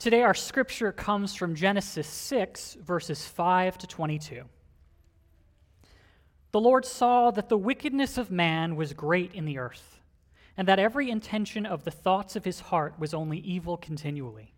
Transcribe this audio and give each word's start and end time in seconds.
Today, 0.00 0.22
our 0.22 0.32
scripture 0.32 0.92
comes 0.92 1.34
from 1.34 1.54
Genesis 1.54 2.06
6, 2.06 2.78
verses 2.80 3.26
5 3.26 3.76
to 3.76 3.86
22. 3.86 4.44
The 6.52 6.60
Lord 6.60 6.86
saw 6.86 7.30
that 7.32 7.50
the 7.50 7.58
wickedness 7.58 8.16
of 8.16 8.30
man 8.30 8.76
was 8.76 8.94
great 8.94 9.34
in 9.34 9.44
the 9.44 9.58
earth, 9.58 10.00
and 10.56 10.66
that 10.66 10.78
every 10.78 11.10
intention 11.10 11.66
of 11.66 11.84
the 11.84 11.90
thoughts 11.90 12.34
of 12.34 12.46
his 12.46 12.60
heart 12.60 12.98
was 12.98 13.12
only 13.12 13.40
evil 13.40 13.76
continually. 13.76 14.54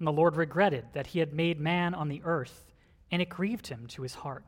And 0.00 0.08
the 0.08 0.12
Lord 0.12 0.34
regretted 0.34 0.86
that 0.94 1.06
he 1.06 1.20
had 1.20 1.32
made 1.32 1.60
man 1.60 1.94
on 1.94 2.08
the 2.08 2.22
earth, 2.24 2.72
and 3.12 3.22
it 3.22 3.28
grieved 3.28 3.68
him 3.68 3.86
to 3.90 4.02
his 4.02 4.14
heart. 4.14 4.42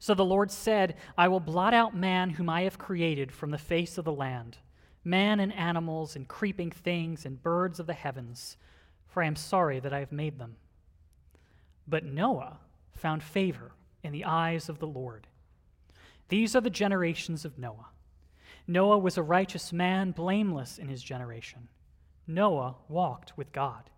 So 0.00 0.12
the 0.12 0.24
Lord 0.24 0.50
said, 0.50 0.96
I 1.16 1.28
will 1.28 1.38
blot 1.38 1.72
out 1.72 1.94
man 1.94 2.30
whom 2.30 2.48
I 2.48 2.62
have 2.62 2.78
created 2.78 3.30
from 3.30 3.52
the 3.52 3.58
face 3.58 3.96
of 3.96 4.04
the 4.04 4.12
land 4.12 4.58
man 5.04 5.40
and 5.40 5.52
animals 5.54 6.16
and 6.16 6.28
creeping 6.28 6.70
things 6.70 7.24
and 7.24 7.42
birds 7.42 7.80
of 7.80 7.86
the 7.86 7.94
heavens, 7.94 8.56
for 9.08 9.22
I 9.22 9.26
am 9.26 9.36
sorry 9.36 9.80
that 9.80 9.92
I 9.92 10.00
have 10.00 10.12
made 10.12 10.38
them. 10.38 10.56
But 11.88 12.04
Noah 12.04 12.58
found 12.94 13.22
favor 13.22 13.72
in 14.02 14.12
the 14.12 14.24
eyes 14.24 14.68
of 14.68 14.78
the 14.78 14.86
Lord. 14.86 15.26
These 16.28 16.54
are 16.54 16.60
the 16.60 16.70
generations 16.70 17.44
of 17.44 17.58
Noah. 17.58 17.88
Noah 18.66 18.98
was 18.98 19.18
a 19.18 19.22
righteous 19.22 19.72
man, 19.72 20.12
blameless 20.12 20.78
in 20.78 20.88
his 20.88 21.02
generation. 21.02 21.68
Noah 22.26 22.76
walked 22.88 23.36
with 23.36 23.52
God. 23.52 23.90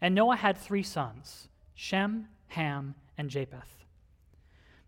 And 0.00 0.14
Noah 0.14 0.36
had 0.36 0.56
three 0.56 0.82
sons 0.82 1.48
Shem, 1.74 2.28
Ham, 2.48 2.94
and 3.18 3.28
Japheth. 3.28 3.84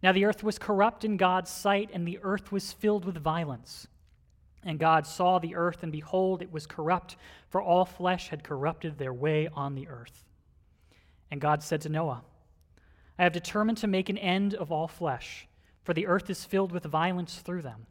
Now 0.02 0.12
the 0.12 0.24
earth 0.24 0.42
was 0.42 0.58
corrupt 0.58 1.04
in 1.04 1.16
God's 1.16 1.50
sight, 1.50 1.90
and 1.92 2.06
the 2.06 2.18
earth 2.22 2.50
was 2.50 2.72
filled 2.72 3.04
with 3.04 3.16
violence. 3.18 3.86
And 4.64 4.78
God 4.78 5.06
saw 5.06 5.38
the 5.38 5.56
earth, 5.56 5.82
and 5.82 5.90
behold, 5.90 6.40
it 6.40 6.52
was 6.52 6.66
corrupt, 6.66 7.16
for 7.48 7.60
all 7.60 7.84
flesh 7.84 8.28
had 8.28 8.44
corrupted 8.44 8.96
their 8.96 9.12
way 9.12 9.48
on 9.54 9.74
the 9.74 9.88
earth. 9.88 10.24
And 11.30 11.40
God 11.40 11.62
said 11.62 11.80
to 11.82 11.88
Noah, 11.88 12.22
I 13.18 13.24
have 13.24 13.32
determined 13.32 13.78
to 13.78 13.86
make 13.86 14.08
an 14.08 14.18
end 14.18 14.54
of 14.54 14.70
all 14.70 14.86
flesh, 14.86 15.48
for 15.82 15.94
the 15.94 16.06
earth 16.06 16.30
is 16.30 16.44
filled 16.44 16.70
with 16.70 16.84
violence 16.84 17.36
through 17.36 17.62
them. 17.62 17.86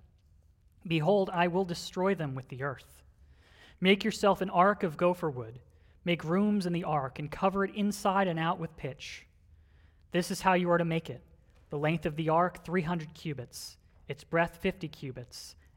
Behold, 0.87 1.29
I 1.33 1.47
will 1.47 1.65
destroy 1.65 2.15
them 2.15 2.35
with 2.35 2.47
the 2.47 2.63
earth. 2.63 3.01
Make 3.81 4.03
yourself 4.03 4.41
an 4.41 4.49
ark 4.49 4.83
of 4.83 4.97
gopher 4.97 5.29
wood. 5.29 5.59
Make 6.05 6.23
rooms 6.23 6.65
in 6.65 6.73
the 6.73 6.85
ark, 6.85 7.19
and 7.19 7.29
cover 7.29 7.65
it 7.65 7.75
inside 7.75 8.27
and 8.27 8.39
out 8.39 8.59
with 8.59 8.77
pitch. 8.77 9.25
This 10.11 10.31
is 10.31 10.41
how 10.41 10.53
you 10.53 10.71
are 10.71 10.77
to 10.77 10.85
make 10.85 11.09
it 11.09 11.21
the 11.69 11.77
length 11.77 12.05
of 12.05 12.17
the 12.17 12.27
ark, 12.27 12.65
300 12.65 13.13
cubits, 13.13 13.77
its 14.09 14.25
breadth, 14.25 14.57
50 14.57 14.89
cubits 14.89 15.55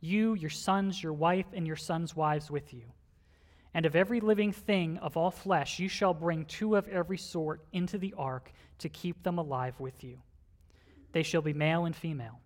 you, 0.00 0.34
your 0.34 0.50
sons, 0.50 1.02
your 1.02 1.12
wife, 1.12 1.46
and 1.52 1.66
your 1.66 1.76
sons' 1.76 2.16
wives 2.16 2.50
with 2.50 2.72
you. 2.72 2.84
And 3.72 3.86
of 3.86 3.94
every 3.94 4.20
living 4.20 4.52
thing 4.52 4.98
of 4.98 5.16
all 5.16 5.30
flesh, 5.30 5.78
you 5.78 5.88
shall 5.88 6.14
bring 6.14 6.44
two 6.44 6.76
of 6.76 6.88
every 6.88 7.18
sort 7.18 7.64
into 7.72 7.98
the 7.98 8.14
ark 8.18 8.52
to 8.78 8.88
keep 8.88 9.22
them 9.22 9.38
alive 9.38 9.78
with 9.78 10.02
you. 10.02 10.18
They 11.12 11.22
shall 11.22 11.42
be 11.42 11.52
male 11.52 11.84
and 11.84 11.94
female. 11.94 12.40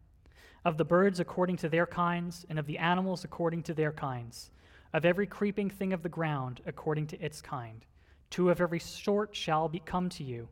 Of 0.65 0.77
the 0.77 0.85
birds 0.85 1.21
according 1.21 1.59
to 1.59 1.69
their 1.69 1.87
kinds, 1.87 2.45
and 2.49 2.59
of 2.59 2.67
the 2.67 2.79
animals 2.79 3.25
according 3.25 3.63
to 3.65 3.75
their 3.75 3.93
kinds, 3.93 4.51
of 4.93 5.05
every 5.05 5.27
creeping 5.27 5.71
thing 5.71 5.93
of 5.93 6.03
the 6.03 6.09
ground 6.09 6.61
according 6.67 7.07
to 7.09 7.21
its 7.21 7.41
kind. 7.41 7.85
Two 8.31 8.51
of 8.51 8.61
every 8.61 8.81
sort 8.81 9.35
shall 9.35 9.69
be 9.69 9.79
come 9.79 10.09
to 10.11 10.25
you, 10.25 10.49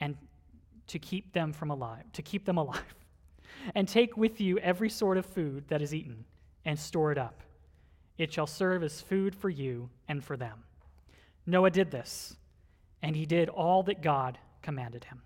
and 0.00 0.16
to 0.88 0.98
keep 0.98 1.32
them 1.32 1.52
from 1.52 1.70
alive, 1.70 2.04
to 2.12 2.22
keep 2.22 2.44
them 2.44 2.58
alive 2.58 2.94
and 3.74 3.88
take 3.88 4.16
with 4.16 4.40
you 4.40 4.58
every 4.58 4.88
sort 4.88 5.18
of 5.18 5.26
food 5.26 5.64
that 5.68 5.82
is 5.82 5.94
eaten, 5.94 6.24
and 6.64 6.78
store 6.78 7.12
it 7.12 7.18
up. 7.18 7.42
It 8.18 8.32
shall 8.32 8.46
serve 8.46 8.82
as 8.82 9.00
food 9.00 9.34
for 9.34 9.48
you 9.48 9.90
and 10.08 10.22
for 10.22 10.36
them. 10.36 10.64
Noah 11.46 11.70
did 11.70 11.90
this, 11.90 12.36
and 13.02 13.16
he 13.16 13.26
did 13.26 13.48
all 13.48 13.82
that 13.84 14.02
God 14.02 14.38
commanded 14.62 15.04
him. 15.04 15.22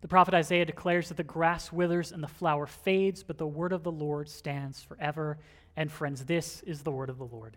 The 0.00 0.08
prophet 0.08 0.34
Isaiah 0.34 0.64
declares 0.64 1.08
that 1.08 1.16
the 1.16 1.24
grass 1.24 1.72
withers 1.72 2.12
and 2.12 2.22
the 2.22 2.28
flower 2.28 2.66
fades, 2.66 3.22
but 3.22 3.38
the 3.38 3.46
word 3.46 3.72
of 3.72 3.82
the 3.82 3.90
Lord 3.90 4.28
stands 4.28 4.82
forever. 4.82 5.38
And 5.76 5.90
friends, 5.90 6.24
this 6.24 6.62
is 6.62 6.82
the 6.82 6.92
word 6.92 7.10
of 7.10 7.18
the 7.18 7.26
Lord. 7.26 7.56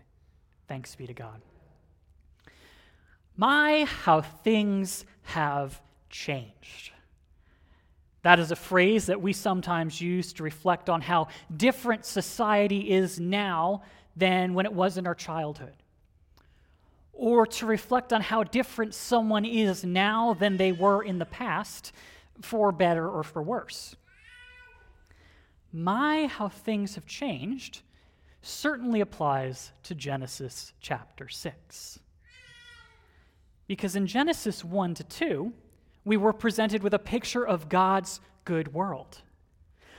Thanks 0.66 0.94
be 0.94 1.06
to 1.06 1.14
God. 1.14 1.40
My, 3.36 3.84
how 3.84 4.20
things 4.20 5.04
have 5.22 5.80
changed. 6.10 6.92
That 8.22 8.38
is 8.38 8.50
a 8.50 8.56
phrase 8.56 9.06
that 9.06 9.20
we 9.20 9.32
sometimes 9.32 10.00
use 10.00 10.32
to 10.34 10.42
reflect 10.42 10.88
on 10.88 11.00
how 11.00 11.28
different 11.56 12.04
society 12.04 12.90
is 12.90 13.18
now 13.18 13.82
than 14.16 14.54
when 14.54 14.66
it 14.66 14.72
was 14.72 14.96
in 14.96 15.06
our 15.06 15.14
childhood. 15.14 15.74
Or 17.12 17.46
to 17.46 17.66
reflect 17.66 18.12
on 18.12 18.20
how 18.20 18.44
different 18.44 18.94
someone 18.94 19.44
is 19.44 19.84
now 19.84 20.34
than 20.34 20.56
they 20.56 20.72
were 20.72 21.02
in 21.02 21.18
the 21.18 21.26
past, 21.26 21.92
for 22.40 22.72
better 22.72 23.08
or 23.08 23.22
for 23.22 23.42
worse. 23.42 23.96
My, 25.72 26.26
how 26.26 26.48
things 26.48 26.94
have 26.94 27.06
changed 27.06 27.82
certainly 28.42 29.00
applies 29.00 29.72
to 29.84 29.94
Genesis 29.94 30.72
chapter 30.80 31.28
6. 31.28 31.98
Because 33.66 33.96
in 33.96 34.06
Genesis 34.06 34.64
1 34.64 34.94
to 34.94 35.04
2, 35.04 35.52
we 36.04 36.16
were 36.16 36.32
presented 36.32 36.82
with 36.82 36.94
a 36.94 36.98
picture 36.98 37.46
of 37.46 37.68
God's 37.68 38.20
good 38.44 38.74
world, 38.74 39.22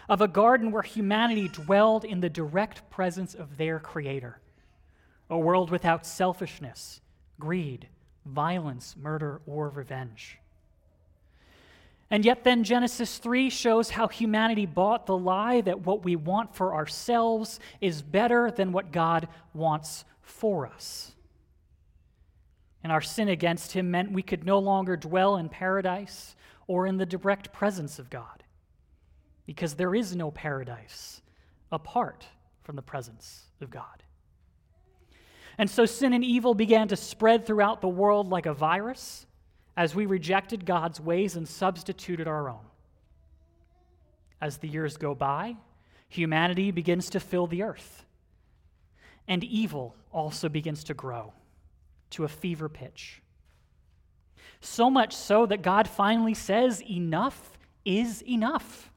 of 0.10 0.22
a 0.22 0.28
garden 0.28 0.72
where 0.72 0.84
humanity 0.84 1.48
dwelled 1.48 2.04
in 2.04 2.20
the 2.20 2.30
direct 2.30 2.90
presence 2.90 3.34
of 3.34 3.58
their 3.58 3.80
Creator, 3.80 4.40
a 5.30 5.38
world 5.38 5.70
without 5.70 6.06
selfishness, 6.06 7.00
greed, 7.40 7.88
violence, 8.26 8.96
murder, 9.00 9.42
or 9.46 9.70
revenge. 9.70 10.40
And 12.12 12.26
yet, 12.26 12.44
then 12.44 12.64
Genesis 12.64 13.18
3 13.18 13.50
shows 13.50 13.90
how 13.90 14.08
humanity 14.08 14.68
bought 14.68 15.08
the 15.08 15.18
lie 15.18 15.62
that 15.62 15.82
what 15.82 16.04
we 16.04 16.16
want 16.16 16.54
for 16.54 16.76
ourselves 16.76 17.60
is 17.82 18.04
better 18.04 18.52
than 18.52 18.72
what 18.72 18.92
God 18.92 19.28
wants 19.54 20.06
for 20.22 20.68
us 20.68 21.13
and 22.84 22.92
our 22.92 23.02
sin 23.02 23.30
against 23.30 23.72
him 23.72 23.90
meant 23.90 24.12
we 24.12 24.22
could 24.22 24.46
no 24.46 24.60
longer 24.60 24.98
dwell 24.98 25.38
in 25.38 25.48
paradise 25.48 26.36
or 26.68 26.86
in 26.86 26.98
the 26.98 27.06
direct 27.06 27.54
presence 27.54 27.98
of 27.98 28.10
God, 28.10 28.44
because 29.46 29.76
there 29.76 29.96
is 29.96 30.16
no 30.16 30.32
paradise 30.32 31.22
apart 31.72 32.26
from 32.62 32.76
the 32.76 32.82
presence 32.82 33.46
of 33.62 33.70
God. 33.70 34.04
And 35.58 35.70
so 35.70 35.86
sin 35.86 36.14
and 36.14 36.24
evil 36.24 36.54
began 36.54 36.88
to 36.90 36.96
spread 36.96 37.46
throughout 37.46 37.82
the 37.82 37.88
world 37.88 38.30
like 38.30 38.46
a 38.46 38.54
virus 38.54 39.26
as 39.78 39.96
we 39.96 40.06
rejected 40.06 40.66
God's 40.66 41.00
ways 41.00 41.36
and 41.36 41.48
substituted 41.48 42.28
our 42.28 42.50
own. 42.50 42.66
As 44.42 44.58
the 44.58 44.68
years 44.68 44.98
go 44.98 45.16
by, 45.16 45.56
humanity 46.10 46.72
begins 46.72 47.10
to 47.12 47.20
fill 47.20 47.48
the 47.48 47.64
earth, 47.64 48.06
and 49.28 49.44
evil 49.44 49.96
also 50.12 50.50
begins 50.50 50.84
to 50.86 50.94
grow 50.94 51.34
to 52.14 52.24
a 52.24 52.28
fever 52.28 52.70
pitch. 52.70 53.22
So 54.62 54.90
much 54.90 55.16
so 55.16 55.46
that 55.46 55.62
God 55.62 55.88
finally 55.88 56.34
says, 56.34 56.82
Enough 56.82 57.58
is 57.86 58.22
enough. 58.24 58.90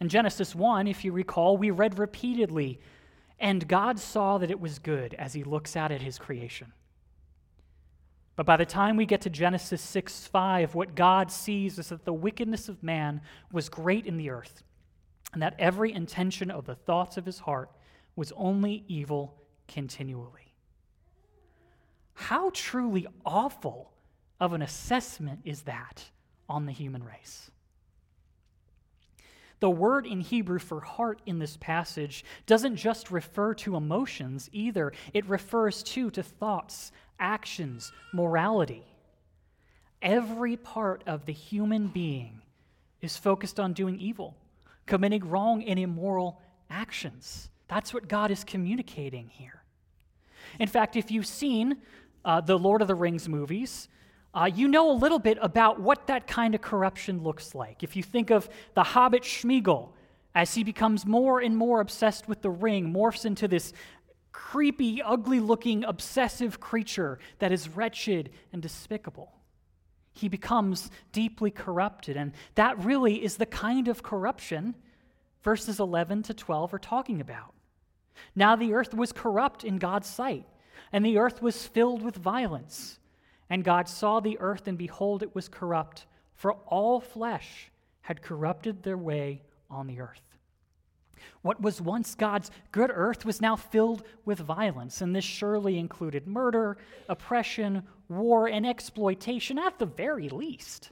In 0.00 0.08
Genesis 0.08 0.54
1, 0.54 0.86
if 0.86 1.04
you 1.04 1.12
recall, 1.12 1.58
we 1.58 1.70
read 1.70 1.98
repeatedly, 1.98 2.80
and 3.38 3.68
God 3.68 3.98
saw 3.98 4.38
that 4.38 4.50
it 4.50 4.60
was 4.60 4.78
good 4.78 5.14
as 5.14 5.34
he 5.34 5.44
looks 5.44 5.76
out 5.76 5.92
at 5.92 6.00
his 6.00 6.18
creation. 6.18 6.72
But 8.36 8.46
by 8.46 8.56
the 8.56 8.64
time 8.64 8.96
we 8.96 9.04
get 9.04 9.20
to 9.22 9.30
Genesis 9.30 9.82
6 9.82 10.26
5, 10.28 10.74
what 10.74 10.94
God 10.94 11.30
sees 11.30 11.78
is 11.78 11.90
that 11.90 12.06
the 12.06 12.12
wickedness 12.14 12.70
of 12.70 12.82
man 12.82 13.20
was 13.52 13.68
great 13.68 14.06
in 14.06 14.16
the 14.16 14.30
earth, 14.30 14.62
and 15.34 15.42
that 15.42 15.56
every 15.58 15.92
intention 15.92 16.50
of 16.50 16.64
the 16.64 16.74
thoughts 16.74 17.18
of 17.18 17.26
his 17.26 17.40
heart 17.40 17.70
was 18.16 18.32
only 18.36 18.84
evil 18.88 19.34
continually. 19.68 20.49
How 22.20 22.50
truly 22.52 23.06
awful 23.24 23.90
of 24.38 24.52
an 24.52 24.60
assessment 24.60 25.40
is 25.46 25.62
that 25.62 26.04
on 26.50 26.66
the 26.66 26.70
human 26.70 27.02
race? 27.02 27.50
The 29.60 29.70
word 29.70 30.06
in 30.06 30.20
Hebrew 30.20 30.58
for 30.58 30.80
heart 30.80 31.22
in 31.24 31.38
this 31.38 31.56
passage 31.56 32.26
doesn't 32.44 32.76
just 32.76 33.10
refer 33.10 33.54
to 33.54 33.74
emotions 33.74 34.50
either, 34.52 34.92
it 35.14 35.26
refers 35.30 35.82
too 35.82 36.10
to 36.10 36.22
thoughts, 36.22 36.92
actions, 37.18 37.90
morality. 38.12 38.84
Every 40.02 40.58
part 40.58 41.02
of 41.06 41.24
the 41.24 41.32
human 41.32 41.88
being 41.88 42.42
is 43.00 43.16
focused 43.16 43.58
on 43.58 43.72
doing 43.72 43.98
evil, 43.98 44.36
committing 44.84 45.26
wrong 45.26 45.64
and 45.64 45.78
immoral 45.78 46.38
actions. 46.68 47.48
That's 47.66 47.94
what 47.94 48.08
God 48.08 48.30
is 48.30 48.44
communicating 48.44 49.30
here. 49.30 49.60
In 50.58 50.68
fact, 50.68 50.96
if 50.96 51.10
you've 51.10 51.26
seen 51.26 51.78
uh, 52.24 52.40
the 52.40 52.58
Lord 52.58 52.82
of 52.82 52.88
the 52.88 52.94
Rings 52.94 53.28
movies, 53.28 53.88
uh, 54.32 54.50
you 54.52 54.68
know 54.68 54.90
a 54.90 54.92
little 54.92 55.18
bit 55.18 55.38
about 55.40 55.80
what 55.80 56.06
that 56.06 56.26
kind 56.26 56.54
of 56.54 56.60
corruption 56.60 57.22
looks 57.22 57.54
like. 57.54 57.82
If 57.82 57.96
you 57.96 58.02
think 58.02 58.30
of 58.30 58.48
the 58.74 58.82
hobbit 58.82 59.22
Smeagol, 59.22 59.90
as 60.34 60.54
he 60.54 60.62
becomes 60.62 61.04
more 61.04 61.40
and 61.40 61.56
more 61.56 61.80
obsessed 61.80 62.28
with 62.28 62.40
the 62.40 62.50
ring, 62.50 62.92
morphs 62.92 63.24
into 63.24 63.48
this 63.48 63.72
creepy, 64.32 65.02
ugly 65.02 65.40
looking, 65.40 65.84
obsessive 65.84 66.60
creature 66.60 67.18
that 67.40 67.50
is 67.50 67.68
wretched 67.68 68.30
and 68.52 68.62
despicable. 68.62 69.32
He 70.12 70.28
becomes 70.28 70.90
deeply 71.12 71.50
corrupted, 71.50 72.16
and 72.16 72.32
that 72.54 72.78
really 72.84 73.24
is 73.24 73.36
the 73.36 73.46
kind 73.46 73.88
of 73.88 74.02
corruption 74.02 74.76
verses 75.42 75.80
11 75.80 76.22
to 76.24 76.34
12 76.34 76.74
are 76.74 76.78
talking 76.78 77.20
about. 77.20 77.54
Now 78.34 78.56
the 78.56 78.74
earth 78.74 78.94
was 78.94 79.12
corrupt 79.12 79.64
in 79.64 79.78
God's 79.78 80.08
sight, 80.08 80.46
and 80.92 81.04
the 81.04 81.18
earth 81.18 81.42
was 81.42 81.66
filled 81.66 82.02
with 82.02 82.16
violence. 82.16 82.98
And 83.48 83.64
God 83.64 83.88
saw 83.88 84.20
the 84.20 84.38
earth, 84.40 84.68
and 84.68 84.78
behold, 84.78 85.22
it 85.22 85.34
was 85.34 85.48
corrupt, 85.48 86.06
for 86.34 86.52
all 86.66 87.00
flesh 87.00 87.70
had 88.02 88.22
corrupted 88.22 88.82
their 88.82 88.96
way 88.96 89.42
on 89.68 89.86
the 89.86 90.00
earth. 90.00 90.22
What 91.42 91.60
was 91.60 91.80
once 91.80 92.14
God's 92.14 92.50
good 92.72 92.90
earth 92.92 93.24
was 93.24 93.40
now 93.40 93.56
filled 93.56 94.04
with 94.24 94.38
violence, 94.38 95.00
and 95.00 95.14
this 95.14 95.24
surely 95.24 95.78
included 95.78 96.26
murder, 96.26 96.78
oppression, 97.08 97.82
war, 98.08 98.46
and 98.46 98.66
exploitation 98.66 99.58
at 99.58 99.78
the 99.78 99.86
very 99.86 100.28
least. 100.28 100.90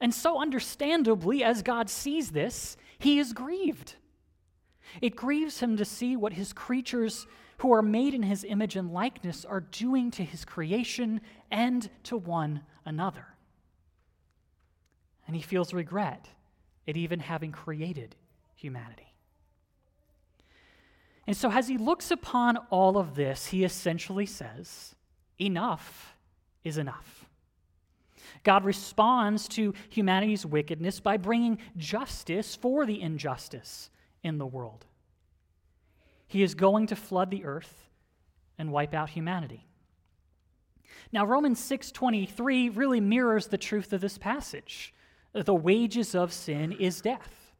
And 0.00 0.12
so, 0.12 0.40
understandably, 0.40 1.42
as 1.42 1.62
God 1.62 1.88
sees 1.88 2.30
this, 2.30 2.76
he 2.98 3.18
is 3.18 3.32
grieved. 3.32 3.94
It 5.00 5.16
grieves 5.16 5.60
him 5.60 5.76
to 5.76 5.84
see 5.84 6.16
what 6.16 6.34
his 6.34 6.52
creatures 6.52 7.26
who 7.58 7.72
are 7.72 7.82
made 7.82 8.14
in 8.14 8.22
his 8.22 8.44
image 8.44 8.76
and 8.76 8.92
likeness 8.92 9.44
are 9.44 9.60
doing 9.60 10.10
to 10.12 10.24
his 10.24 10.44
creation 10.44 11.20
and 11.50 11.88
to 12.04 12.16
one 12.16 12.62
another. 12.84 13.26
And 15.26 15.34
he 15.34 15.42
feels 15.42 15.72
regret 15.72 16.28
at 16.86 16.96
even 16.96 17.20
having 17.20 17.52
created 17.52 18.16
humanity. 18.54 19.14
And 21.26 21.36
so, 21.36 21.50
as 21.50 21.68
he 21.68 21.78
looks 21.78 22.10
upon 22.10 22.58
all 22.68 22.98
of 22.98 23.14
this, 23.14 23.46
he 23.46 23.64
essentially 23.64 24.26
says, 24.26 24.94
Enough 25.38 26.16
is 26.64 26.78
enough. 26.78 27.24
God 28.42 28.64
responds 28.64 29.48
to 29.48 29.72
humanity's 29.88 30.44
wickedness 30.44 31.00
by 31.00 31.16
bringing 31.16 31.58
justice 31.76 32.54
for 32.54 32.84
the 32.84 33.00
injustice 33.00 33.90
in 34.22 34.38
the 34.38 34.46
world. 34.46 34.84
He 36.34 36.42
is 36.42 36.56
going 36.56 36.88
to 36.88 36.96
flood 36.96 37.30
the 37.30 37.44
earth 37.44 37.88
and 38.58 38.72
wipe 38.72 38.92
out 38.92 39.10
humanity. 39.10 39.68
Now 41.12 41.24
Romans 41.24 41.60
6:23 41.60 42.70
really 42.76 42.98
mirrors 43.00 43.46
the 43.46 43.56
truth 43.56 43.92
of 43.92 44.00
this 44.00 44.18
passage. 44.18 44.92
The 45.32 45.54
wages 45.54 46.12
of 46.12 46.32
sin 46.32 46.72
is 46.72 47.00
death. 47.00 47.54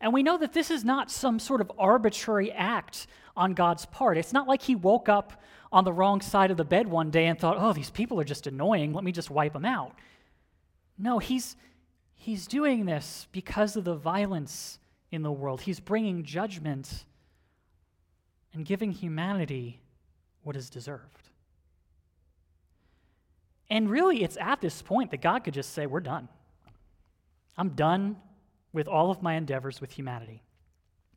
And 0.00 0.12
we 0.12 0.24
know 0.24 0.36
that 0.38 0.54
this 0.54 0.72
is 0.72 0.84
not 0.84 1.08
some 1.08 1.38
sort 1.38 1.60
of 1.60 1.70
arbitrary 1.78 2.50
act 2.50 3.06
on 3.36 3.54
God's 3.54 3.86
part. 3.86 4.18
It's 4.18 4.32
not 4.32 4.48
like 4.48 4.62
he 4.62 4.74
woke 4.74 5.08
up 5.08 5.40
on 5.70 5.84
the 5.84 5.92
wrong 5.92 6.20
side 6.20 6.50
of 6.50 6.56
the 6.56 6.64
bed 6.64 6.88
one 6.88 7.12
day 7.12 7.26
and 7.26 7.38
thought, 7.38 7.58
"Oh, 7.60 7.72
these 7.72 7.90
people 7.90 8.18
are 8.18 8.24
just 8.24 8.48
annoying. 8.48 8.92
Let 8.92 9.04
me 9.04 9.12
just 9.12 9.30
wipe 9.30 9.52
them 9.52 9.64
out." 9.64 9.94
No, 10.98 11.20
he's 11.20 11.56
he's 12.16 12.48
doing 12.48 12.86
this 12.86 13.28
because 13.30 13.76
of 13.76 13.84
the 13.84 13.94
violence 13.94 14.80
in 15.12 15.22
the 15.22 15.30
world. 15.30 15.60
He's 15.60 15.78
bringing 15.78 16.24
judgment 16.24 17.04
and 18.56 18.64
giving 18.64 18.90
humanity 18.90 19.78
what 20.42 20.56
is 20.56 20.70
deserved. 20.70 21.28
And 23.68 23.90
really, 23.90 24.22
it's 24.22 24.38
at 24.40 24.60
this 24.60 24.80
point 24.80 25.10
that 25.10 25.20
God 25.20 25.44
could 25.44 25.54
just 25.54 25.74
say, 25.74 25.86
We're 25.86 26.00
done. 26.00 26.28
I'm 27.58 27.70
done 27.70 28.16
with 28.72 28.88
all 28.88 29.10
of 29.10 29.22
my 29.22 29.34
endeavors 29.34 29.80
with 29.80 29.92
humanity. 29.92 30.42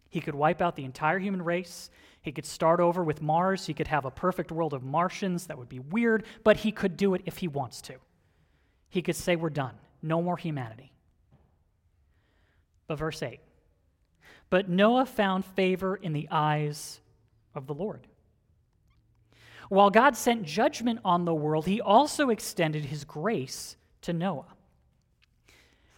He 0.09 0.19
could 0.19 0.35
wipe 0.35 0.61
out 0.61 0.75
the 0.75 0.85
entire 0.85 1.19
human 1.19 1.41
race. 1.41 1.89
He 2.21 2.31
could 2.31 2.45
start 2.45 2.79
over 2.79 3.03
with 3.03 3.21
Mars. 3.21 3.65
He 3.65 3.73
could 3.73 3.87
have 3.87 4.05
a 4.05 4.11
perfect 4.11 4.51
world 4.51 4.73
of 4.73 4.83
Martians. 4.83 5.47
That 5.47 5.57
would 5.57 5.69
be 5.69 5.79
weird, 5.79 6.25
but 6.43 6.57
he 6.57 6.71
could 6.71 6.97
do 6.97 7.13
it 7.13 7.21
if 7.25 7.37
he 7.37 7.47
wants 7.47 7.81
to. 7.83 7.95
He 8.89 9.01
could 9.01 9.15
say, 9.15 9.35
We're 9.37 9.49
done. 9.49 9.75
No 10.01 10.21
more 10.21 10.37
humanity. 10.37 10.91
But 12.87 12.97
verse 12.97 13.23
8 13.23 13.39
But 14.49 14.67
Noah 14.67 15.05
found 15.05 15.45
favor 15.45 15.95
in 15.95 16.11
the 16.11 16.27
eyes 16.31 16.99
of 17.55 17.67
the 17.67 17.73
Lord. 17.73 18.07
While 19.69 19.91
God 19.91 20.15
sent 20.17 20.43
judgment 20.43 20.99
on 21.05 21.25
the 21.25 21.33
world, 21.33 21.65
he 21.67 21.79
also 21.79 22.29
extended 22.29 22.85
his 22.85 23.03
grace 23.03 23.75
to 24.01 24.13
Noah. 24.13 24.45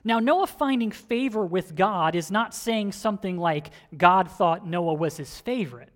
Now, 0.03 0.19
Noah 0.19 0.47
finding 0.47 0.91
favor 0.91 1.45
with 1.45 1.75
God 1.75 2.15
is 2.15 2.31
not 2.31 2.55
saying 2.55 2.91
something 2.91 3.37
like 3.37 3.69
God 3.95 4.29
thought 4.29 4.67
Noah 4.67 4.95
was 4.95 5.17
his 5.17 5.39
favorite. 5.39 5.89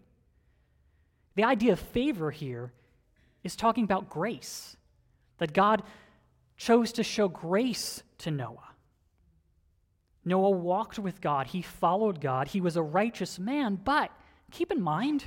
The 1.36 1.44
idea 1.44 1.74
of 1.74 1.80
favor 1.80 2.32
here 2.32 2.72
is 3.44 3.56
talking 3.56 3.84
about 3.84 4.10
grace, 4.10 4.78
that 5.38 5.54
God 5.54 5.84
chose 6.56 6.94
to 6.94 7.04
show 7.04 7.28
grace 7.28 8.04
to 8.20 8.32
Noah. 8.32 8.60
Noah 10.24 10.52
walked 10.52 10.98
with 10.98 11.20
God, 11.20 11.48
he 11.48 11.62
followed 11.62 12.22
God, 12.22 12.48
he 12.48 12.62
was 12.62 12.78
a 12.78 12.82
righteous 12.82 13.38
man, 13.38 13.80
but 13.84 14.12
keep 14.52 14.72
in 14.72 14.82
mind, 14.82 15.26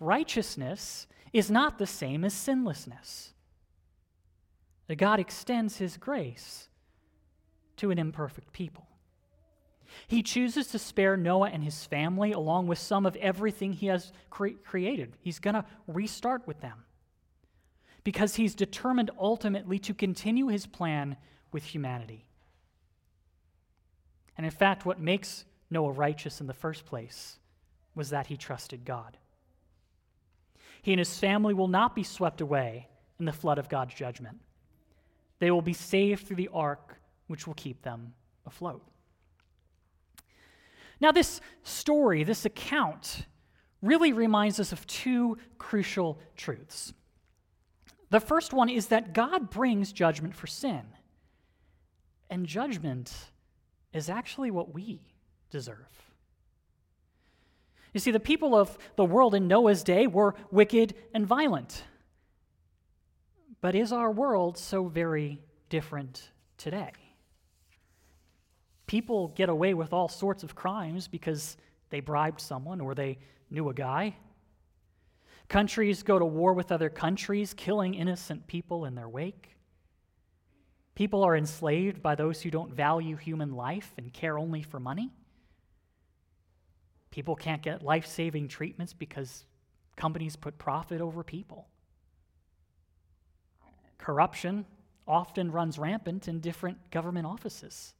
righteousness 0.00 1.06
is 1.32 1.50
not 1.50 1.78
the 1.78 1.86
same 1.86 2.24
as 2.24 2.34
sinlessness. 2.34 3.32
God 4.96 5.18
extends 5.18 5.78
his 5.78 5.96
grace 5.96 6.68
to 7.78 7.90
an 7.90 7.98
imperfect 7.98 8.52
people. 8.52 8.86
He 10.06 10.22
chooses 10.22 10.68
to 10.68 10.78
spare 10.78 11.16
Noah 11.16 11.50
and 11.50 11.62
his 11.62 11.84
family 11.84 12.32
along 12.32 12.66
with 12.66 12.78
some 12.78 13.06
of 13.06 13.16
everything 13.16 13.72
he 13.72 13.86
has 13.86 14.12
cre- 14.30 14.58
created. 14.64 15.16
He's 15.20 15.38
going 15.38 15.54
to 15.54 15.64
restart 15.86 16.46
with 16.46 16.60
them 16.60 16.84
because 18.04 18.36
he's 18.36 18.54
determined 18.54 19.10
ultimately 19.18 19.78
to 19.80 19.94
continue 19.94 20.48
his 20.48 20.66
plan 20.66 21.16
with 21.52 21.64
humanity. 21.64 22.24
And 24.36 24.46
in 24.46 24.52
fact, 24.52 24.86
what 24.86 25.00
makes 25.00 25.44
Noah 25.70 25.92
righteous 25.92 26.40
in 26.40 26.46
the 26.46 26.54
first 26.54 26.84
place 26.84 27.38
was 27.94 28.10
that 28.10 28.26
he 28.26 28.36
trusted 28.36 28.84
God. 28.84 29.16
He 30.82 30.92
and 30.92 30.98
his 30.98 31.18
family 31.18 31.54
will 31.54 31.68
not 31.68 31.94
be 31.94 32.02
swept 32.02 32.40
away 32.40 32.88
in 33.18 33.26
the 33.26 33.32
flood 33.32 33.58
of 33.58 33.68
God's 33.68 33.94
judgment. 33.94 34.38
They 35.38 35.50
will 35.50 35.62
be 35.62 35.72
saved 35.72 36.26
through 36.26 36.36
the 36.36 36.50
ark, 36.52 37.00
which 37.26 37.46
will 37.46 37.54
keep 37.54 37.82
them 37.82 38.14
afloat. 38.46 38.82
Now, 41.00 41.12
this 41.12 41.40
story, 41.62 42.24
this 42.24 42.44
account, 42.44 43.26
really 43.80 44.12
reminds 44.12 44.60
us 44.60 44.72
of 44.72 44.86
two 44.86 45.36
crucial 45.58 46.20
truths. 46.36 46.92
The 48.10 48.20
first 48.20 48.52
one 48.52 48.68
is 48.68 48.88
that 48.88 49.12
God 49.12 49.50
brings 49.50 49.92
judgment 49.92 50.34
for 50.34 50.46
sin, 50.46 50.82
and 52.30 52.46
judgment 52.46 53.12
is 53.92 54.08
actually 54.08 54.50
what 54.50 54.72
we 54.72 55.00
deserve. 55.50 56.11
You 57.92 58.00
see, 58.00 58.10
the 58.10 58.20
people 58.20 58.54
of 58.54 58.78
the 58.96 59.04
world 59.04 59.34
in 59.34 59.48
Noah's 59.48 59.82
day 59.82 60.06
were 60.06 60.34
wicked 60.50 60.94
and 61.14 61.26
violent. 61.26 61.84
But 63.60 63.74
is 63.74 63.92
our 63.92 64.10
world 64.10 64.56
so 64.56 64.88
very 64.88 65.40
different 65.68 66.30
today? 66.56 66.92
People 68.86 69.28
get 69.28 69.48
away 69.48 69.74
with 69.74 69.92
all 69.92 70.08
sorts 70.08 70.42
of 70.42 70.54
crimes 70.54 71.06
because 71.06 71.56
they 71.90 72.00
bribed 72.00 72.40
someone 72.40 72.80
or 72.80 72.94
they 72.94 73.18
knew 73.50 73.68
a 73.68 73.74
guy. 73.74 74.16
Countries 75.48 76.02
go 76.02 76.18
to 76.18 76.24
war 76.24 76.54
with 76.54 76.72
other 76.72 76.88
countries, 76.88 77.52
killing 77.54 77.94
innocent 77.94 78.46
people 78.46 78.86
in 78.86 78.94
their 78.94 79.08
wake. 79.08 79.56
People 80.94 81.22
are 81.22 81.36
enslaved 81.36 82.02
by 82.02 82.14
those 82.14 82.40
who 82.42 82.50
don't 82.50 82.72
value 82.72 83.16
human 83.16 83.52
life 83.52 83.92
and 83.96 84.12
care 84.12 84.38
only 84.38 84.62
for 84.62 84.80
money. 84.80 85.10
People 87.12 87.36
can't 87.36 87.62
get 87.62 87.84
life 87.84 88.06
saving 88.06 88.48
treatments 88.48 88.92
because 88.92 89.44
companies 89.94 90.34
put 90.34 90.58
profit 90.58 91.00
over 91.00 91.22
people. 91.22 91.68
Corruption 93.98 94.66
often 95.06 95.52
runs 95.52 95.78
rampant 95.78 96.26
in 96.26 96.40
different 96.40 96.90
government 96.90 97.26
offices. 97.26 97.94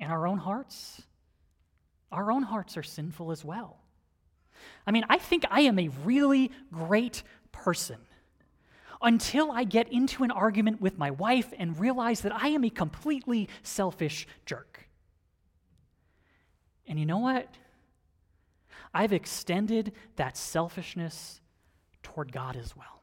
in 0.00 0.10
our 0.10 0.26
own 0.26 0.38
hearts. 0.38 1.02
Our 2.10 2.32
own 2.32 2.42
hearts 2.42 2.76
are 2.76 2.82
sinful 2.82 3.30
as 3.30 3.44
well. 3.44 3.78
I 4.84 4.90
mean, 4.90 5.04
I 5.08 5.18
think 5.18 5.44
I 5.48 5.60
am 5.60 5.78
a 5.78 5.88
really 6.04 6.50
great 6.72 7.22
person 7.52 7.98
until 9.00 9.52
I 9.52 9.62
get 9.62 9.92
into 9.92 10.24
an 10.24 10.32
argument 10.32 10.80
with 10.80 10.98
my 10.98 11.12
wife 11.12 11.54
and 11.56 11.78
realize 11.78 12.22
that 12.22 12.32
I 12.34 12.48
am 12.48 12.64
a 12.64 12.70
completely 12.70 13.48
selfish 13.62 14.26
jerk. 14.44 14.88
And 16.86 16.98
you 16.98 17.06
know 17.06 17.18
what? 17.18 17.48
I've 18.94 19.12
extended 19.12 19.92
that 20.16 20.36
selfishness 20.36 21.40
toward 22.02 22.32
God 22.32 22.56
as 22.56 22.76
well. 22.76 23.02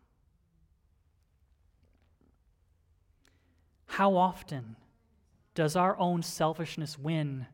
How 3.88 4.16
often 4.16 4.76
does 5.56 5.76
our 5.76 5.98
own 5.98 6.22
selfishness 6.22 6.98
win 6.98 7.46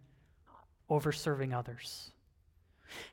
over 0.90 1.12
serving 1.12 1.54
others? 1.54 2.12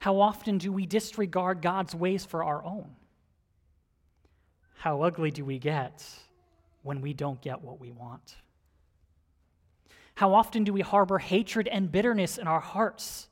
How 0.01 0.21
often 0.21 0.59
do 0.59 0.73
we 0.73 0.87
disregard 0.87 1.63
God's 1.63 1.95
ways 1.95 2.25
for 2.25 2.45
our 2.45 2.65
own? 2.65 2.91
How 4.77 5.03
ugly 5.03 5.31
do 5.31 5.45
we 5.45 5.59
get 5.59 6.05
when 6.83 7.01
we 7.01 7.15
don't 7.15 7.41
get 7.41 7.63
what 7.63 7.81
we 7.81 7.93
want? 7.93 8.37
How 10.23 10.35
often 10.35 10.63
do 10.63 10.73
we 10.73 10.83
harbor 10.83 11.19
hatred 11.19 11.67
and 11.67 11.91
bitterness 11.91 12.39
in 12.39 12.47
our 12.47 12.61
hearts? 12.61 13.29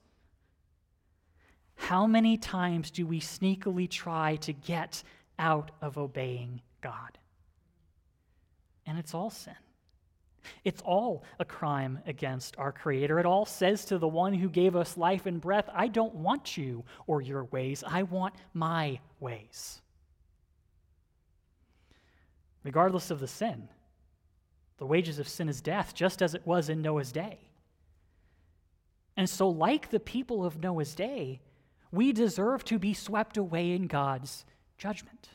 How 1.76 2.04
many 2.04 2.37
times 2.37 2.90
do 2.90 3.06
we 3.06 3.20
sneakily 3.20 3.88
try 3.88 4.35
to 4.40 4.52
get 4.52 5.04
out 5.38 5.70
of 5.80 5.99
obeying 5.99 6.62
God? 6.80 7.16
And 8.87 8.99
it's 8.99 9.14
all 9.14 9.30
sin. 9.30 9.54
It's 10.64 10.82
all 10.82 11.23
a 11.38 11.44
crime 11.44 12.00
against 12.06 12.59
our 12.59 12.73
Creator. 12.73 13.20
It 13.20 13.25
all 13.25 13.47
says 13.47 13.85
to 13.85 13.99
the 13.99 14.09
one 14.09 14.35
who 14.35 14.49
gave 14.49 14.75
us 14.75 14.97
life 14.97 15.26
and 15.26 15.40
breath, 15.40 15.70
I 15.73 15.87
don't 15.87 16.16
want 16.16 16.56
you 16.56 16.82
or 17.06 17.23
your 17.23 17.44
ways, 17.44 17.85
I 17.87 18.02
want 18.02 18.35
my 18.52 18.99
ways. 19.20 19.80
Regardless 22.64 23.12
of 23.12 23.20
the 23.20 23.28
sin, 23.28 23.68
the 24.80 24.87
wages 24.87 25.18
of 25.18 25.28
sin 25.28 25.50
is 25.50 25.60
death, 25.60 25.94
just 25.94 26.22
as 26.22 26.34
it 26.34 26.46
was 26.46 26.70
in 26.70 26.80
Noah's 26.80 27.12
day. 27.12 27.38
And 29.14 29.28
so, 29.28 29.46
like 29.46 29.90
the 29.90 30.00
people 30.00 30.42
of 30.42 30.62
Noah's 30.62 30.94
day, 30.94 31.42
we 31.92 32.14
deserve 32.14 32.64
to 32.64 32.78
be 32.78 32.94
swept 32.94 33.37
away 33.37 33.72
in 33.72 33.88
God's 33.88 34.46
judgment. 34.78 35.28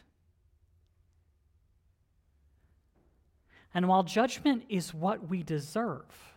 And 3.72 3.88
while 3.88 4.02
judgment 4.02 4.64
is 4.68 4.96
what 4.96 5.30
we 5.30 5.44
deserve, 5.44 6.34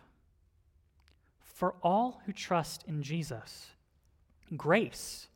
for 1.39 1.73
all 1.81 2.21
who 2.27 2.31
trust 2.31 2.83
in 2.87 3.01
Jesus, 3.01 3.71
grace 4.55 5.27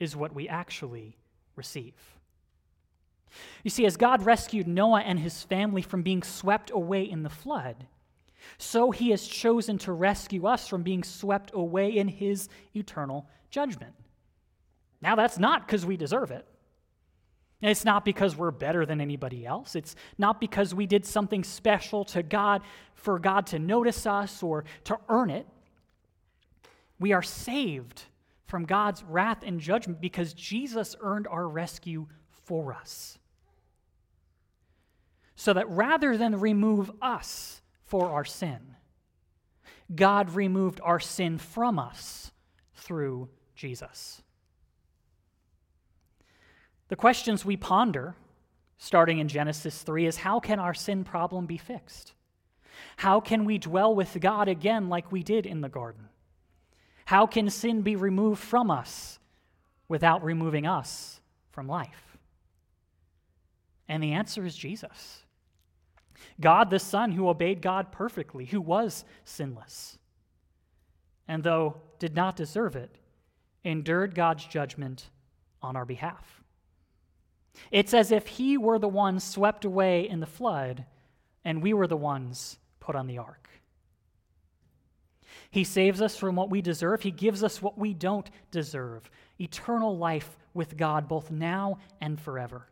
is 0.00 0.16
what 0.16 0.34
we 0.34 0.48
actually 0.48 1.16
receive. 1.54 1.94
You 3.62 3.70
see, 3.70 3.86
as 3.86 3.96
God 3.96 4.24
rescued 4.24 4.66
Noah 4.66 5.00
and 5.00 5.18
his 5.18 5.42
family 5.42 5.82
from 5.82 6.02
being 6.02 6.22
swept 6.22 6.70
away 6.70 7.02
in 7.02 7.22
the 7.22 7.30
flood, 7.30 7.86
so 8.58 8.90
he 8.90 9.10
has 9.10 9.26
chosen 9.26 9.78
to 9.78 9.92
rescue 9.92 10.46
us 10.46 10.68
from 10.68 10.82
being 10.82 11.02
swept 11.02 11.50
away 11.54 11.96
in 11.96 12.08
his 12.08 12.48
eternal 12.74 13.26
judgment. 13.50 13.94
Now, 15.00 15.16
that's 15.16 15.38
not 15.38 15.66
because 15.66 15.84
we 15.84 15.96
deserve 15.96 16.30
it. 16.30 16.46
It's 17.60 17.84
not 17.84 18.04
because 18.04 18.36
we're 18.36 18.50
better 18.50 18.84
than 18.84 19.00
anybody 19.00 19.46
else. 19.46 19.74
It's 19.74 19.96
not 20.18 20.40
because 20.40 20.74
we 20.74 20.86
did 20.86 21.06
something 21.06 21.42
special 21.42 22.04
to 22.06 22.22
God 22.22 22.62
for 22.94 23.18
God 23.18 23.46
to 23.48 23.58
notice 23.58 24.06
us 24.06 24.42
or 24.42 24.64
to 24.84 24.98
earn 25.08 25.30
it. 25.30 25.46
We 26.98 27.12
are 27.12 27.22
saved 27.22 28.02
from 28.46 28.66
God's 28.66 29.02
wrath 29.02 29.42
and 29.44 29.60
judgment 29.60 30.00
because 30.00 30.34
Jesus 30.34 30.94
earned 31.00 31.26
our 31.26 31.48
rescue 31.48 32.06
for 32.44 32.74
us. 32.74 33.18
So 35.36 35.52
that 35.52 35.68
rather 35.68 36.16
than 36.16 36.40
remove 36.40 36.90
us 37.02 37.60
for 37.84 38.10
our 38.10 38.24
sin, 38.24 38.76
God 39.94 40.34
removed 40.34 40.80
our 40.82 41.00
sin 41.00 41.38
from 41.38 41.78
us 41.78 42.32
through 42.74 43.28
Jesus. 43.54 44.22
The 46.88 46.96
questions 46.96 47.44
we 47.44 47.56
ponder, 47.56 48.14
starting 48.78 49.18
in 49.18 49.28
Genesis 49.28 49.82
3, 49.82 50.06
is 50.06 50.16
how 50.18 50.40
can 50.40 50.58
our 50.58 50.74
sin 50.74 51.04
problem 51.04 51.46
be 51.46 51.56
fixed? 51.56 52.12
How 52.96 53.20
can 53.20 53.44
we 53.44 53.58
dwell 53.58 53.94
with 53.94 54.18
God 54.20 54.48
again 54.48 54.88
like 54.88 55.10
we 55.10 55.22
did 55.22 55.46
in 55.46 55.60
the 55.60 55.68
garden? 55.68 56.08
How 57.06 57.26
can 57.26 57.50
sin 57.50 57.82
be 57.82 57.96
removed 57.96 58.42
from 58.42 58.70
us 58.70 59.18
without 59.88 60.24
removing 60.24 60.66
us 60.66 61.20
from 61.50 61.68
life? 61.68 62.18
And 63.88 64.02
the 64.02 64.12
answer 64.12 64.44
is 64.44 64.56
Jesus. 64.56 65.23
God 66.40 66.70
the 66.70 66.78
Son, 66.78 67.12
who 67.12 67.28
obeyed 67.28 67.62
God 67.62 67.92
perfectly, 67.92 68.44
who 68.44 68.60
was 68.60 69.04
sinless, 69.24 69.98
and 71.26 71.42
though 71.42 71.76
did 71.98 72.14
not 72.14 72.36
deserve 72.36 72.76
it, 72.76 72.98
endured 73.64 74.14
God's 74.14 74.44
judgment 74.46 75.10
on 75.62 75.76
our 75.76 75.84
behalf. 75.84 76.42
It's 77.70 77.94
as 77.94 78.12
if 78.12 78.26
he 78.26 78.58
were 78.58 78.78
the 78.78 78.88
one 78.88 79.20
swept 79.20 79.64
away 79.64 80.08
in 80.08 80.20
the 80.20 80.26
flood 80.26 80.84
and 81.44 81.62
we 81.62 81.72
were 81.72 81.86
the 81.86 81.96
ones 81.96 82.58
put 82.80 82.96
on 82.96 83.06
the 83.06 83.18
ark. 83.18 83.48
He 85.50 85.64
saves 85.64 86.00
us 86.00 86.16
from 86.16 86.36
what 86.36 86.50
we 86.50 86.62
deserve. 86.62 87.02
He 87.02 87.10
gives 87.10 87.44
us 87.44 87.62
what 87.62 87.78
we 87.78 87.94
don't 87.94 88.28
deserve 88.50 89.08
eternal 89.40 89.96
life 89.96 90.36
with 90.52 90.76
God, 90.76 91.08
both 91.08 91.30
now 91.30 91.78
and 92.00 92.20
forever. 92.20 92.66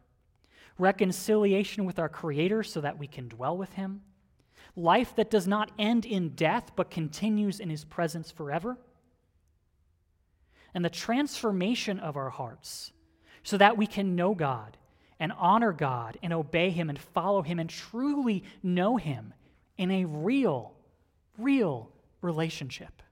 Reconciliation 0.79 1.85
with 1.85 1.99
our 1.99 2.09
Creator 2.09 2.62
so 2.62 2.81
that 2.81 2.99
we 2.99 3.07
can 3.07 3.29
dwell 3.29 3.57
with 3.57 3.73
Him. 3.75 4.02
Life 4.75 5.14
that 5.17 5.31
does 5.31 5.47
not 5.47 5.71
end 5.79 6.07
in 6.07 6.31
death 6.31 6.73
but 6.76 6.91
continues 6.91 7.61
in 7.61 7.71
His 7.71 7.85
presence 7.85 8.31
forever. 8.31 8.79
And 10.75 10.85
the 10.85 10.91
transformation 10.91 11.99
of 11.99 12.17
our 12.17 12.31
hearts 12.31 12.93
so 13.43 13.59
that 13.59 13.76
we 13.76 13.87
can 13.87 14.17
know 14.17 14.35
God 14.35 14.79
and 15.21 15.33
honor 15.38 15.73
God 15.73 16.19
and 16.23 16.33
obey 16.33 16.71
Him 16.71 16.88
and 16.88 16.99
follow 16.99 17.43
Him 17.43 17.59
and 17.59 17.69
truly 17.69 18.45
know 18.62 18.97
Him 18.97 19.35
in 19.76 19.91
a 19.91 20.05
real, 20.05 20.75
real 21.38 21.91
relationship. 22.23 23.02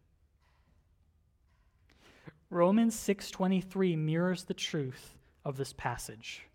Romans 2.48 2.96
6:23 2.96 3.96
mirrors 3.96 4.44
the 4.44 4.54
truth 4.54 5.16
of 5.44 5.56
this 5.56 5.72
passage. 5.72 6.46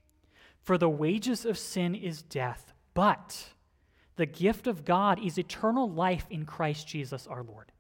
For 0.65 0.79
the 0.79 0.89
wages 0.89 1.45
of 1.45 1.59
sin 1.59 1.93
is 1.93 2.23
death, 2.23 2.73
but 2.95 3.49
the 4.15 4.25
gift 4.25 4.65
of 4.65 4.83
God 4.83 5.23
is 5.23 5.37
eternal 5.37 5.87
life 5.87 6.25
in 6.31 6.43
Christ 6.43 6.87
Jesus 6.87 7.27
our 7.27 7.43
Lord. 7.43 7.71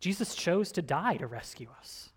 Jesus 0.00 0.34
chose 0.34 0.72
to 0.72 0.80
die 0.80 1.18
to 1.18 1.26
rescue 1.26 1.68
us. 1.78 2.08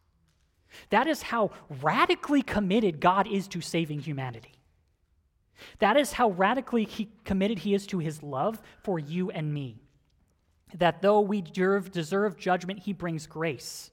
That 0.90 1.06
is 1.06 1.22
how 1.22 1.52
radically 1.82 2.42
committed 2.42 3.02
God 3.02 3.28
is 3.28 3.50
to 3.50 3.60
saving 3.60 4.00
humanity. 4.00 4.54
That 5.80 5.98
is 5.98 6.14
how 6.14 6.30
radically 6.30 6.86
he, 6.86 7.10
committed 7.26 7.60
he 7.60 7.74
is 7.74 7.88
to 7.88 8.00
his 8.00 8.24
love 8.24 8.62
for 8.84 9.00
you 9.00 9.32
and 9.32 9.54
me. 9.54 9.82
That 10.78 11.02
though 11.02 11.20
we 11.20 11.42
deserve, 11.42 11.92
deserve 11.92 12.38
judgment, 12.38 12.80
he 12.80 12.94
brings 12.94 13.28
grace. 13.28 13.92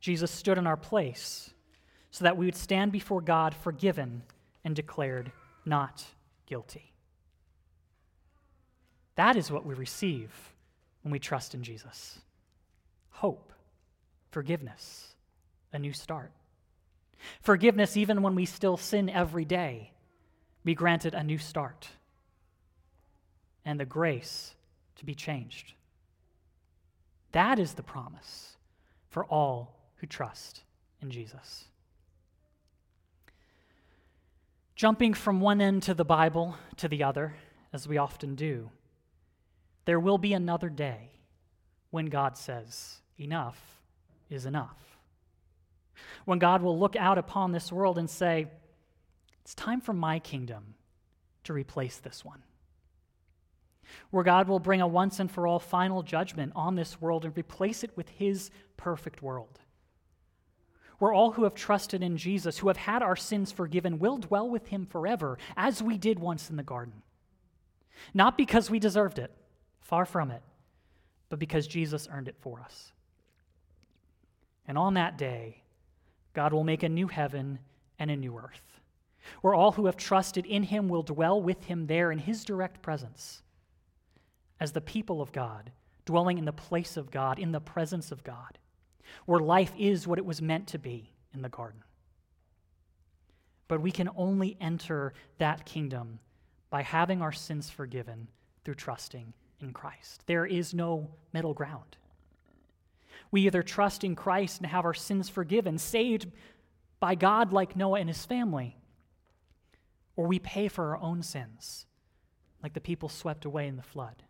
Jesus 0.00 0.30
stood 0.30 0.56
in 0.56 0.66
our 0.66 0.76
place 0.78 1.52
so 2.12 2.24
that 2.24 2.36
we 2.36 2.44
would 2.44 2.54
stand 2.54 2.92
before 2.92 3.20
God 3.20 3.54
forgiven 3.54 4.22
and 4.64 4.76
declared 4.76 5.32
not 5.64 6.04
guilty. 6.46 6.92
That 9.16 9.34
is 9.34 9.50
what 9.50 9.66
we 9.66 9.74
receive 9.74 10.30
when 11.02 11.10
we 11.10 11.18
trust 11.18 11.54
in 11.54 11.64
Jesus 11.64 12.20
hope 13.16 13.52
forgiveness, 14.30 15.14
a 15.72 15.78
new 15.78 15.92
start. 15.92 16.32
Forgiveness, 17.40 17.96
even 17.96 18.22
when 18.22 18.34
we 18.34 18.46
still 18.46 18.76
sin 18.76 19.08
every 19.08 19.44
day, 19.44 19.92
be 20.64 20.74
granted 20.74 21.14
a 21.14 21.22
new 21.22 21.38
start 21.38 21.88
and 23.64 23.78
the 23.78 23.84
grace 23.84 24.54
to 24.96 25.04
be 25.04 25.14
changed. 25.14 25.74
That 27.32 27.58
is 27.58 27.74
the 27.74 27.82
promise 27.82 28.56
for 29.08 29.24
all 29.26 29.76
who 29.96 30.06
trust 30.06 30.62
in 31.00 31.10
Jesus. 31.10 31.66
Jumping 34.82 35.14
from 35.14 35.40
one 35.40 35.60
end 35.60 35.84
to 35.84 35.94
the 35.94 36.04
Bible 36.04 36.56
to 36.78 36.88
the 36.88 37.04
other, 37.04 37.36
as 37.72 37.86
we 37.86 37.98
often 37.98 38.34
do, 38.34 38.68
there 39.84 40.00
will 40.00 40.18
be 40.18 40.32
another 40.32 40.68
day 40.68 41.12
when 41.92 42.06
God 42.06 42.36
says, 42.36 42.96
Enough 43.16 43.80
is 44.28 44.44
enough. 44.44 44.98
When 46.24 46.40
God 46.40 46.62
will 46.62 46.76
look 46.76 46.96
out 46.96 47.16
upon 47.16 47.52
this 47.52 47.70
world 47.70 47.96
and 47.96 48.10
say, 48.10 48.48
It's 49.42 49.54
time 49.54 49.80
for 49.80 49.92
my 49.92 50.18
kingdom 50.18 50.74
to 51.44 51.52
replace 51.52 51.98
this 51.98 52.24
one. 52.24 52.42
where 54.10 54.24
God 54.24 54.48
will 54.48 54.58
bring 54.58 54.80
a 54.80 54.88
once 54.88 55.20
and 55.20 55.30
for 55.30 55.46
all 55.46 55.60
final 55.60 56.02
judgment 56.02 56.54
on 56.56 56.74
this 56.74 57.00
world 57.00 57.24
and 57.24 57.36
replace 57.36 57.84
it 57.84 57.96
with 57.96 58.08
His 58.08 58.50
perfect 58.76 59.22
world. 59.22 59.60
Where 61.02 61.12
all 61.12 61.32
who 61.32 61.42
have 61.42 61.56
trusted 61.56 62.00
in 62.00 62.16
Jesus, 62.16 62.58
who 62.58 62.68
have 62.68 62.76
had 62.76 63.02
our 63.02 63.16
sins 63.16 63.50
forgiven, 63.50 63.98
will 63.98 64.18
dwell 64.18 64.48
with 64.48 64.68
Him 64.68 64.86
forever, 64.86 65.36
as 65.56 65.82
we 65.82 65.98
did 65.98 66.20
once 66.20 66.48
in 66.48 66.54
the 66.54 66.62
garden. 66.62 67.02
Not 68.14 68.38
because 68.38 68.70
we 68.70 68.78
deserved 68.78 69.18
it, 69.18 69.32
far 69.80 70.06
from 70.06 70.30
it, 70.30 70.44
but 71.28 71.40
because 71.40 71.66
Jesus 71.66 72.06
earned 72.08 72.28
it 72.28 72.36
for 72.38 72.60
us. 72.60 72.92
And 74.68 74.78
on 74.78 74.94
that 74.94 75.18
day, 75.18 75.64
God 76.34 76.52
will 76.52 76.62
make 76.62 76.84
a 76.84 76.88
new 76.88 77.08
heaven 77.08 77.58
and 77.98 78.08
a 78.08 78.16
new 78.16 78.38
earth, 78.38 78.78
where 79.40 79.54
all 79.54 79.72
who 79.72 79.86
have 79.86 79.96
trusted 79.96 80.46
in 80.46 80.62
Him 80.62 80.88
will 80.88 81.02
dwell 81.02 81.42
with 81.42 81.64
Him 81.64 81.88
there 81.88 82.12
in 82.12 82.20
His 82.20 82.44
direct 82.44 82.80
presence 82.80 83.42
as 84.60 84.70
the 84.70 84.80
people 84.80 85.20
of 85.20 85.32
God, 85.32 85.72
dwelling 86.04 86.38
in 86.38 86.44
the 86.44 86.52
place 86.52 86.96
of 86.96 87.10
God, 87.10 87.40
in 87.40 87.50
the 87.50 87.60
presence 87.60 88.12
of 88.12 88.22
God, 88.22 88.58
where 89.26 89.40
life 89.40 89.72
is 89.78 90.06
what 90.06 90.18
it 90.18 90.24
was 90.24 90.42
meant 90.42 90.66
to 90.68 90.78
be 90.78 91.12
in 91.34 91.42
the 91.42 91.48
garden. 91.48 91.82
But 93.68 93.80
we 93.80 93.90
can 93.90 94.10
only 94.16 94.56
enter 94.60 95.14
that 95.38 95.64
kingdom 95.64 96.18
by 96.70 96.82
having 96.82 97.22
our 97.22 97.32
sins 97.32 97.70
forgiven 97.70 98.28
through 98.64 98.74
trusting 98.74 99.32
in 99.60 99.72
Christ. 99.72 100.22
There 100.26 100.46
is 100.46 100.74
no 100.74 101.10
middle 101.32 101.54
ground. 101.54 101.96
We 103.30 103.46
either 103.46 103.62
trust 103.62 104.04
in 104.04 104.14
Christ 104.14 104.58
and 104.58 104.66
have 104.66 104.84
our 104.84 104.94
sins 104.94 105.28
forgiven, 105.28 105.78
saved 105.78 106.30
by 107.00 107.14
God 107.14 107.52
like 107.52 107.76
Noah 107.76 108.00
and 108.00 108.08
his 108.08 108.24
family, 108.24 108.76
or 110.16 110.26
we 110.26 110.38
pay 110.38 110.68
for 110.68 110.90
our 110.90 110.98
own 110.98 111.22
sins, 111.22 111.86
like 112.62 112.74
the 112.74 112.80
people 112.80 113.08
swept 113.08 113.44
away 113.44 113.66
in 113.66 113.76
the 113.76 113.82
flood. 113.82 114.22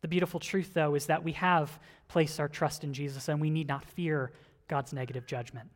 The 0.00 0.08
beautiful 0.08 0.40
truth, 0.40 0.74
though, 0.74 0.94
is 0.94 1.06
that 1.06 1.24
we 1.24 1.32
have 1.32 1.78
placed 2.06 2.38
our 2.38 2.48
trust 2.48 2.84
in 2.84 2.92
Jesus 2.92 3.28
and 3.28 3.40
we 3.40 3.50
need 3.50 3.68
not 3.68 3.84
fear 3.84 4.32
God's 4.68 4.92
negative 4.92 5.26
judgment. 5.26 5.70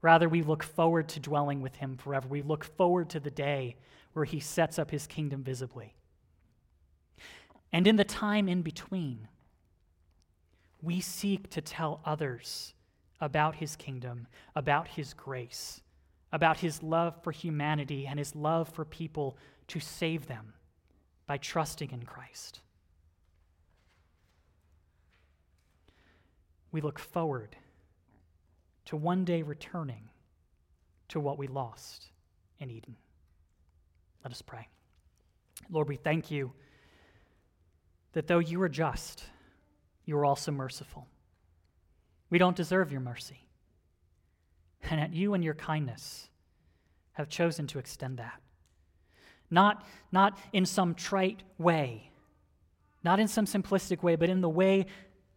Rather, 0.00 0.28
we 0.28 0.42
look 0.42 0.62
forward 0.62 1.08
to 1.08 1.20
dwelling 1.20 1.62
with 1.62 1.76
Him 1.76 1.96
forever. 1.96 2.28
We 2.28 2.42
look 2.42 2.64
forward 2.64 3.08
to 3.10 3.20
the 3.20 3.30
day 3.30 3.76
where 4.12 4.26
He 4.26 4.38
sets 4.38 4.78
up 4.78 4.90
His 4.90 5.06
kingdom 5.06 5.42
visibly. 5.42 5.94
And 7.72 7.86
in 7.86 7.96
the 7.96 8.04
time 8.04 8.48
in 8.48 8.62
between, 8.62 9.28
we 10.82 11.00
seek 11.00 11.48
to 11.50 11.60
tell 11.60 12.00
others 12.04 12.74
about 13.20 13.56
His 13.56 13.74
kingdom, 13.76 14.28
about 14.54 14.88
His 14.88 15.14
grace, 15.14 15.80
about 16.32 16.58
His 16.58 16.82
love 16.82 17.14
for 17.22 17.32
humanity 17.32 18.06
and 18.06 18.18
His 18.18 18.36
love 18.36 18.68
for 18.68 18.84
people 18.84 19.38
to 19.68 19.80
save 19.80 20.26
them 20.26 20.52
by 21.26 21.38
trusting 21.38 21.90
in 21.90 22.02
Christ. 22.04 22.60
We 26.74 26.80
look 26.80 26.98
forward 26.98 27.54
to 28.84 28.96
one 28.96 29.24
day 29.24 29.42
returning 29.42 30.08
to 31.06 31.20
what 31.20 31.38
we 31.38 31.46
lost 31.46 32.06
in 32.58 32.68
Eden. 32.68 32.96
Let 34.24 34.32
us 34.32 34.42
pray. 34.42 34.66
Lord, 35.70 35.88
we 35.88 35.94
thank 35.94 36.32
you 36.32 36.52
that 38.14 38.26
though 38.26 38.40
you 38.40 38.60
are 38.60 38.68
just, 38.68 39.22
you 40.04 40.18
are 40.18 40.24
also 40.24 40.50
merciful. 40.50 41.06
We 42.28 42.38
don't 42.38 42.56
deserve 42.56 42.90
your 42.90 43.00
mercy. 43.00 43.46
And 44.90 45.00
at 45.00 45.14
you 45.14 45.34
and 45.34 45.44
your 45.44 45.54
kindness 45.54 46.28
have 47.12 47.28
chosen 47.28 47.68
to 47.68 47.78
extend 47.78 48.18
that. 48.18 48.40
Not, 49.48 49.86
not 50.10 50.36
in 50.52 50.66
some 50.66 50.96
trite 50.96 51.44
way, 51.56 52.10
not 53.04 53.20
in 53.20 53.28
some 53.28 53.46
simplistic 53.46 54.02
way, 54.02 54.16
but 54.16 54.28
in 54.28 54.40
the 54.40 54.48
way 54.48 54.86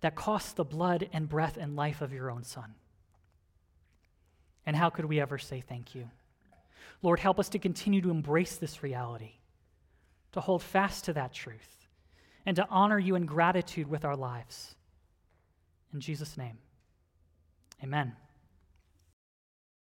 that 0.01 0.15
cost 0.15 0.55
the 0.55 0.63
blood 0.63 1.09
and 1.13 1.27
breath 1.27 1.57
and 1.59 1.75
life 1.75 2.01
of 2.01 2.13
your 2.13 2.29
own 2.29 2.43
Son. 2.43 2.75
And 4.65 4.75
how 4.75 4.89
could 4.89 5.05
we 5.05 5.19
ever 5.19 5.37
say 5.37 5.61
thank 5.61 5.95
you? 5.95 6.09
Lord, 7.01 7.19
help 7.19 7.39
us 7.39 7.49
to 7.49 7.60
continue 7.60 8.01
to 8.01 8.12
embrace 8.12 8.57
this 8.57 8.83
reality, 8.83 9.33
to 10.33 10.41
hold 10.41 10.62
fast 10.62 11.05
to 11.05 11.13
that 11.13 11.33
truth, 11.33 11.88
and 12.45 12.55
to 12.55 12.67
honor 12.69 12.99
you 12.99 13.15
in 13.15 13.25
gratitude 13.25 13.88
with 13.88 14.05
our 14.05 14.15
lives. 14.15 14.75
In 15.93 16.01
Jesus' 16.01 16.38
name, 16.38 16.57
amen. 17.83 18.13